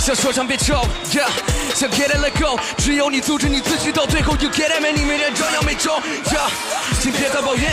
[0.00, 0.74] 想说唱别抽
[1.12, 1.28] ，yeah，
[1.74, 6.50] 想 get it let go，只有你阻止你自己到最后，you get it man，你每天照样没中，yeah，
[7.00, 7.70] 请别再抱怨，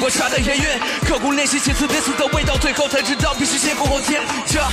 [0.00, 4.68] 我差的也远，刻苦练习写词，this is 的味道，最后才知道必须先苦后甜，yeah。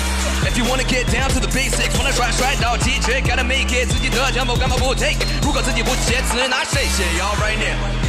[0.50, 5.18] If you wanna get down to the basics，wanna 甩甩到极致，gotta make it，自己的 tempo 干嘛不 take？
[5.44, 8.07] 如果自己不写词，那谁写？All right now。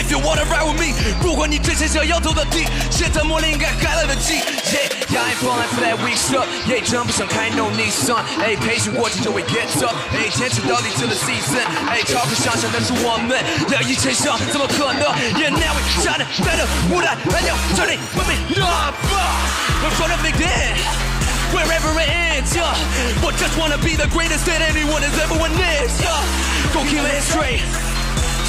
[0.00, 0.92] If you wanna ride with me，
[1.22, 4.34] 如果你真心想要走到底，现在磨练应该还来得及。
[4.36, 6.44] Yeah, yeah, I ain't falling for that weak stuff.
[6.68, 8.20] Yeah，真不想开 no need son。
[8.44, 9.96] 哎，培训过程就会 get up。
[10.12, 11.64] 哎，坚持到底 till the season。
[11.88, 15.08] 哎，超乎想象的是我们两亿千上，怎么可能？
[15.32, 16.66] Yeah, now we shining better。
[16.90, 20.76] 舞台还要 turn it with me up。I'm trying to make that
[21.54, 22.54] wherever it ends.
[22.54, 22.74] Yeah,
[23.22, 26.02] but just wanna be the greatest that anyone has ever witnessed.
[26.02, 26.20] Yeah,
[26.74, 27.62] go kill it straight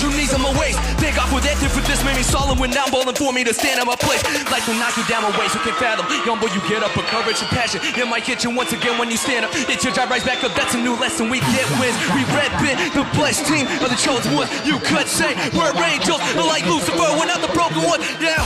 [0.02, 0.82] two knees on my waist.
[0.98, 1.86] Thank God for that difference.
[1.86, 4.18] This made me solemn when I'm bowling for me to stand in my place.
[4.50, 6.10] Life will knock you down my waist, you can't fathom.
[6.26, 7.78] Young boy, you get up with courage and passion.
[7.94, 9.54] In my kitchen once again when you stand up.
[9.70, 10.58] It's your job right back up.
[10.58, 11.30] That's a new lesson.
[11.30, 11.94] We get wins.
[12.18, 12.74] We rep it.
[12.98, 14.50] The blessed team of the chosen ones.
[14.66, 16.98] You could say we're angels, but like Lucifer.
[17.14, 18.02] We're not the broken ones.
[18.18, 18.42] Yeah.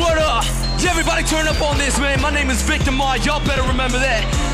[0.00, 0.48] What up?
[0.80, 2.20] Everybody turn up on this, man.
[2.24, 3.14] My name is Victor Ma.
[3.20, 4.51] Y'all better remember that.